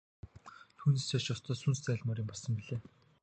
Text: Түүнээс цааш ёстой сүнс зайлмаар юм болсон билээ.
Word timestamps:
Түүнээс 0.77 1.05
цааш 1.09 1.25
ёстой 1.33 1.55
сүнс 1.57 1.79
зайлмаар 1.83 2.21
юм 2.21 2.27
болсон 2.31 2.53
билээ. 2.57 2.79